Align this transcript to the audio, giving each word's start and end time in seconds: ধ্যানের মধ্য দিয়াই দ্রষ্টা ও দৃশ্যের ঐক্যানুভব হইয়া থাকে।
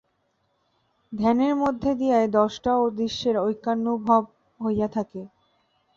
ধ্যানের 1.13 1.53
মধ্য 1.55 1.83
দিয়াই 1.99 2.27
দ্রষ্টা 2.27 2.71
ও 2.77 2.93
দৃশ্যের 2.97 3.35
ঐক্যানুভব 3.39 4.23
হইয়া 4.59 4.87
থাকে। 4.87 5.21